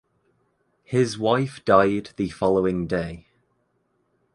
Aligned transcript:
His 0.83 1.19
wife 1.19 1.63
died 1.63 2.09
the 2.15 2.29
following 2.29 2.87
day. 2.87 3.27